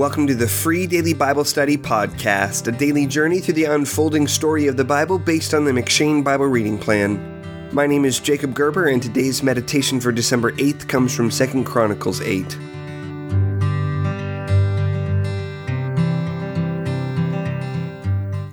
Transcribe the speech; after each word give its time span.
welcome 0.00 0.26
to 0.26 0.34
the 0.34 0.48
Free 0.48 0.86
Daily 0.86 1.12
Bible 1.12 1.44
Study 1.44 1.76
Podcast, 1.76 2.66
a 2.66 2.72
daily 2.72 3.04
journey 3.04 3.38
through 3.38 3.52
the 3.52 3.64
unfolding 3.64 4.26
story 4.26 4.66
of 4.66 4.78
the 4.78 4.82
Bible 4.82 5.18
based 5.18 5.52
on 5.52 5.66
the 5.66 5.72
M'Cheyne 5.72 6.24
Bible 6.24 6.46
Reading 6.46 6.78
Plan. 6.78 7.68
My 7.70 7.86
name 7.86 8.06
is 8.06 8.18
Jacob 8.18 8.54
Gerber, 8.54 8.86
and 8.86 9.02
today's 9.02 9.42
meditation 9.42 10.00
for 10.00 10.10
December 10.10 10.52
8th 10.52 10.88
comes 10.88 11.14
from 11.14 11.28
2 11.28 11.64
Chronicles 11.64 12.22
8. 12.22 12.54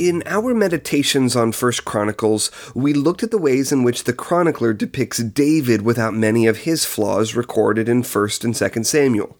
In 0.00 0.24
our 0.26 0.52
meditations 0.52 1.36
on 1.36 1.52
First 1.52 1.84
Chronicles, 1.84 2.50
we 2.74 2.92
looked 2.92 3.22
at 3.22 3.30
the 3.30 3.38
ways 3.38 3.70
in 3.70 3.84
which 3.84 4.02
the 4.02 4.12
chronicler 4.12 4.72
depicts 4.72 5.18
David 5.18 5.82
without 5.82 6.12
many 6.12 6.48
of 6.48 6.56
his 6.58 6.84
flaws 6.84 7.36
recorded 7.36 7.88
in 7.88 8.02
1st 8.02 8.42
and 8.42 8.54
2nd 8.54 8.84
Samuel. 8.84 9.38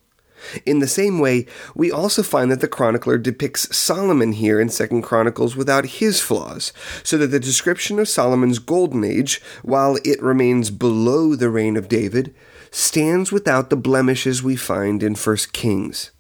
In 0.64 0.80
the 0.80 0.86
same 0.86 1.18
way, 1.18 1.46
we 1.74 1.90
also 1.90 2.22
find 2.22 2.50
that 2.50 2.60
the 2.60 2.68
chronicler 2.68 3.18
depicts 3.18 3.76
Solomon 3.76 4.32
here 4.32 4.60
in 4.60 4.68
2nd 4.68 5.02
Chronicles 5.02 5.56
without 5.56 5.86
his 5.86 6.20
flaws, 6.20 6.72
so 7.02 7.18
that 7.18 7.28
the 7.28 7.40
description 7.40 7.98
of 7.98 8.08
Solomon's 8.08 8.58
golden 8.58 9.04
age, 9.04 9.40
while 9.62 9.98
it 10.04 10.22
remains 10.22 10.70
below 10.70 11.34
the 11.34 11.50
reign 11.50 11.76
of 11.76 11.88
David, 11.88 12.34
stands 12.70 13.32
without 13.32 13.70
the 13.70 13.76
blemishes 13.76 14.42
we 14.42 14.56
find 14.56 15.02
in 15.02 15.14
1 15.14 15.36
Kings. 15.52 16.10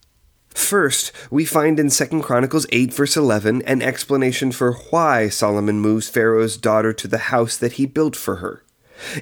First, 0.48 1.12
we 1.30 1.44
find 1.44 1.78
in 1.78 1.90
2 1.90 2.22
Chronicles 2.22 2.66
8 2.72 2.92
verse 2.92 3.16
11 3.16 3.60
an 3.62 3.82
explanation 3.82 4.52
for 4.52 4.72
why 4.90 5.28
Solomon 5.28 5.80
moves 5.80 6.08
Pharaoh's 6.08 6.56
daughter 6.56 6.94
to 6.94 7.06
the 7.06 7.28
house 7.28 7.58
that 7.58 7.74
he 7.74 7.84
built 7.84 8.16
for 8.16 8.36
her. 8.36 8.62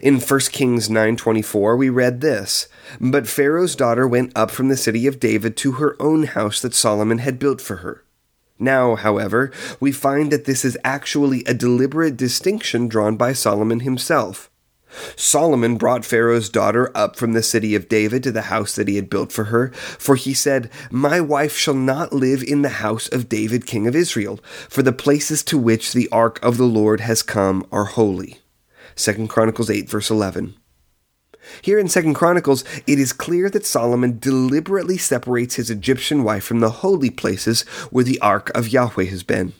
In 0.02 0.20
1 0.20 0.40
Kings 0.52 0.88
9:24 0.88 1.76
we 1.76 1.88
read 1.88 2.20
this, 2.20 2.68
but 3.00 3.26
Pharaoh's 3.26 3.76
daughter 3.76 4.06
went 4.06 4.32
up 4.36 4.50
from 4.50 4.68
the 4.68 4.76
city 4.76 5.06
of 5.06 5.20
David 5.20 5.56
to 5.58 5.72
her 5.72 5.96
own 6.00 6.24
house 6.24 6.60
that 6.60 6.74
Solomon 6.74 7.18
had 7.18 7.38
built 7.38 7.60
for 7.60 7.76
her. 7.76 8.04
Now, 8.58 8.94
however, 8.94 9.50
we 9.80 9.90
find 9.90 10.30
that 10.30 10.44
this 10.44 10.64
is 10.64 10.78
actually 10.84 11.44
a 11.44 11.54
deliberate 11.54 12.16
distinction 12.16 12.88
drawn 12.88 13.16
by 13.16 13.32
Solomon 13.32 13.80
himself. 13.80 14.48
Solomon 15.16 15.76
brought 15.76 16.04
Pharaoh's 16.04 16.48
daughter 16.48 16.90
up 16.94 17.16
from 17.16 17.32
the 17.32 17.42
city 17.42 17.74
of 17.74 17.88
David 17.88 18.22
to 18.22 18.32
the 18.32 18.42
house 18.42 18.76
that 18.76 18.86
he 18.86 18.94
had 18.94 19.10
built 19.10 19.32
for 19.32 19.44
her, 19.44 19.72
for 19.72 20.14
he 20.14 20.34
said, 20.34 20.70
My 20.90 21.20
wife 21.20 21.56
shall 21.56 21.74
not 21.74 22.12
live 22.12 22.44
in 22.44 22.62
the 22.62 22.68
house 22.68 23.08
of 23.08 23.28
David 23.28 23.66
king 23.66 23.88
of 23.88 23.96
Israel, 23.96 24.38
for 24.68 24.82
the 24.82 24.92
places 24.92 25.42
to 25.44 25.58
which 25.58 25.92
the 25.92 26.08
ark 26.10 26.38
of 26.42 26.56
the 26.56 26.64
Lord 26.64 27.00
has 27.00 27.22
come 27.22 27.66
are 27.72 27.84
holy. 27.84 28.38
2 28.96 29.28
Chronicles 29.28 29.70
8, 29.70 29.88
verse 29.88 30.10
11. 30.10 30.54
Here 31.62 31.78
in 31.78 31.88
2 31.88 32.14
Chronicles, 32.14 32.64
it 32.86 32.98
is 32.98 33.12
clear 33.12 33.50
that 33.50 33.66
Solomon 33.66 34.18
deliberately 34.18 34.98
separates 34.98 35.56
his 35.56 35.70
Egyptian 35.70 36.24
wife 36.24 36.44
from 36.44 36.60
the 36.60 36.70
holy 36.70 37.10
places 37.10 37.62
where 37.90 38.04
the 38.04 38.20
ark 38.20 38.50
of 38.54 38.68
Yahweh 38.68 39.04
has 39.04 39.22
been. 39.22 39.52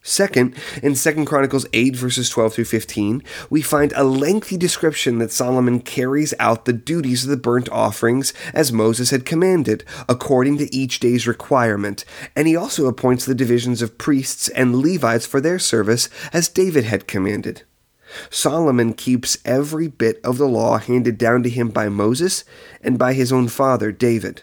Second, 0.00 0.54
in 0.82 0.94
2 0.94 1.24
Chronicles 1.24 1.66
8 1.72 1.94
verses 1.96 2.30
12 2.30 2.54
through 2.54 2.64
15, 2.64 3.22
we 3.50 3.60
find 3.60 3.92
a 3.92 4.04
lengthy 4.04 4.56
description 4.56 5.18
that 5.18 5.32
Solomon 5.32 5.80
carries 5.80 6.32
out 6.38 6.64
the 6.64 6.72
duties 6.72 7.24
of 7.24 7.30
the 7.30 7.36
burnt 7.36 7.68
offerings 7.68 8.32
as 8.54 8.72
Moses 8.72 9.10
had 9.10 9.26
commanded, 9.26 9.84
according 10.08 10.56
to 10.58 10.74
each 10.74 11.00
day's 11.00 11.26
requirement, 11.26 12.04
and 12.34 12.46
he 12.46 12.56
also 12.56 12.86
appoints 12.86 13.26
the 13.26 13.34
divisions 13.34 13.82
of 13.82 13.98
priests 13.98 14.48
and 14.50 14.76
Levites 14.76 15.26
for 15.26 15.40
their 15.40 15.58
service 15.58 16.08
as 16.32 16.48
David 16.48 16.84
had 16.84 17.08
commanded. 17.08 17.64
Solomon 18.30 18.94
keeps 18.94 19.38
every 19.44 19.88
bit 19.88 20.20
of 20.24 20.38
the 20.38 20.48
law 20.48 20.78
handed 20.78 21.18
down 21.18 21.42
to 21.42 21.50
him 21.50 21.68
by 21.68 21.88
Moses 21.88 22.44
and 22.80 22.98
by 22.98 23.12
his 23.12 23.32
own 23.32 23.48
father, 23.48 23.92
David. 23.92 24.42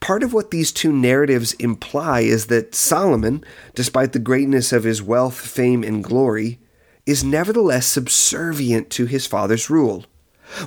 Part 0.00 0.22
of 0.22 0.32
what 0.32 0.50
these 0.50 0.72
two 0.72 0.92
narratives 0.92 1.52
imply 1.54 2.20
is 2.20 2.46
that 2.46 2.74
Solomon, 2.74 3.44
despite 3.74 4.12
the 4.12 4.18
greatness 4.18 4.72
of 4.72 4.84
his 4.84 5.02
wealth, 5.02 5.38
fame, 5.38 5.82
and 5.82 6.04
glory, 6.04 6.60
is 7.06 7.24
nevertheless 7.24 7.86
subservient 7.86 8.90
to 8.90 9.06
his 9.06 9.26
father's 9.26 9.68
rule. 9.68 10.04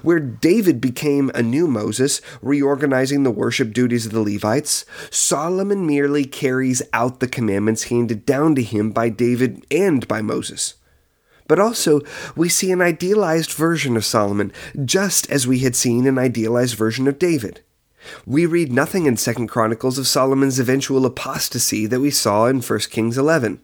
Where 0.02 0.20
David 0.20 0.82
became 0.82 1.32
a 1.34 1.42
new 1.42 1.68
Moses, 1.68 2.20
reorganizing 2.42 3.24
the 3.24 3.32
worship 3.32 3.74
duties 3.74 4.06
of 4.06 4.12
the 4.12 4.22
Levites, 4.22 4.86
Solomon 5.10 5.86
merely 5.86 6.26
carries 6.26 6.82
out 6.94 7.20
the 7.20 7.28
commandments 7.28 7.84
handed 7.86 8.26
down 8.26 8.56
to 8.56 8.64
him 8.64 8.92
by 8.92 9.10
David 9.10 9.66
and 9.72 10.08
by 10.08 10.22
Moses. 10.22 10.74
But 11.48 11.60
also, 11.60 12.02
we 12.36 12.50
see 12.50 12.72
an 12.72 12.82
idealized 12.82 13.52
version 13.52 13.96
of 13.96 14.06
Solomon, 14.06 14.52
just 14.84 15.30
as 15.32 15.48
we 15.48 15.60
had 15.60 15.76
seen 15.76 16.06
an 16.06 16.18
idealized 16.18 16.76
version 16.76 17.08
of 17.08 17.20
David. 17.20 17.62
We 18.26 18.46
read 18.46 18.72
nothing 18.72 19.06
in 19.06 19.16
2 19.16 19.48
Chronicles 19.48 19.98
of 19.98 20.08
Solomon's 20.08 20.60
eventual 20.60 21.06
apostasy 21.06 21.86
that 21.88 22.00
we 22.00 22.12
saw 22.12 22.46
in 22.48 22.62
1 22.62 22.80
Kings 22.90 23.18
11. 23.18 23.62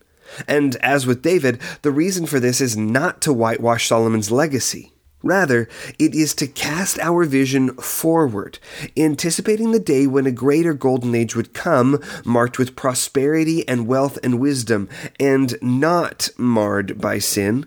And 0.48 0.76
as 0.78 1.06
with 1.06 1.22
David, 1.22 1.60
the 1.82 1.92
reason 1.92 2.26
for 2.26 2.40
this 2.40 2.60
is 2.62 2.76
not 2.76 3.22
to 3.22 3.34
whitewash 3.34 3.88
Solomon's 3.88 4.32
legacy. 4.32 4.93
Rather, 5.24 5.70
it 5.98 6.14
is 6.14 6.36
to 6.36 6.48
cast 6.48 7.00
our 7.00 7.24
vision 7.24 7.74
forward, 7.76 8.60
anticipating 8.98 9.72
the 9.72 9.80
day 9.80 10.06
when 10.06 10.28
a 10.28 10.32
greater 10.32 10.74
golden 10.74 11.16
age 11.16 11.34
would 11.34 11.54
come, 11.54 12.02
marked 12.26 12.60
with 12.60 12.76
prosperity 12.76 13.68
and 13.68 13.88
wealth 13.88 14.20
and 14.22 14.38
wisdom, 14.38 14.90
and 15.22 15.56
not 15.62 16.30
marred 16.38 17.00
by 17.00 17.20
sin, 17.20 17.66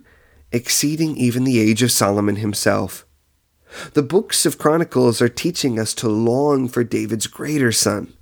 exceeding 0.52 1.16
even 1.16 1.44
the 1.44 1.58
age 1.58 1.82
of 1.82 1.90
Solomon 1.90 2.36
himself. 2.36 3.06
The 3.94 4.02
books 4.02 4.44
of 4.44 4.58
Chronicles 4.58 5.22
are 5.22 5.28
teaching 5.28 5.78
us 5.78 5.94
to 5.94 6.08
long 6.08 6.68
for 6.68 6.84
David's 6.84 7.26
greater 7.26 7.72
son. 7.72 8.12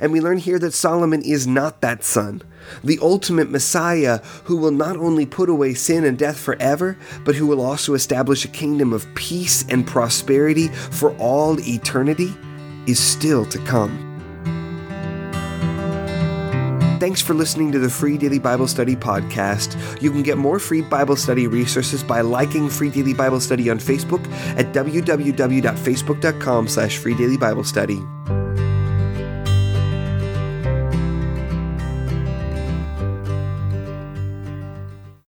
And 0.00 0.12
we 0.12 0.20
learn 0.20 0.38
here 0.38 0.58
that 0.58 0.74
Solomon 0.74 1.22
is 1.22 1.46
not 1.46 1.80
that 1.80 2.04
son, 2.04 2.42
the 2.84 2.98
ultimate 3.00 3.50
Messiah 3.50 4.18
who 4.44 4.56
will 4.56 4.70
not 4.70 4.96
only 4.96 5.26
put 5.26 5.48
away 5.48 5.74
sin 5.74 6.04
and 6.04 6.18
death 6.18 6.38
forever, 6.38 6.96
but 7.24 7.34
who 7.34 7.46
will 7.46 7.60
also 7.60 7.94
establish 7.94 8.44
a 8.44 8.48
kingdom 8.48 8.92
of 8.92 9.12
peace 9.14 9.64
and 9.68 9.86
prosperity 9.86 10.68
for 10.68 11.16
all 11.16 11.58
eternity, 11.60 12.32
is 12.86 12.98
still 12.98 13.44
to 13.46 13.58
come. 13.60 14.06
Thanks 17.00 17.22
for 17.22 17.32
listening 17.32 17.72
to 17.72 17.78
the 17.78 17.88
Free 17.88 18.18
Daily 18.18 18.38
Bible 18.38 18.68
Study 18.68 18.94
podcast. 18.94 20.02
You 20.02 20.10
can 20.10 20.22
get 20.22 20.36
more 20.36 20.58
free 20.58 20.82
Bible 20.82 21.16
study 21.16 21.46
resources 21.46 22.04
by 22.04 22.20
liking 22.20 22.68
Free 22.68 22.90
Daily 22.90 23.14
Bible 23.14 23.40
Study 23.40 23.70
on 23.70 23.78
Facebook 23.78 24.30
at 24.58 24.74
www.facebook.com 24.74 26.68
slash 26.68 27.00
freedailyBiblestudy. 27.00 28.39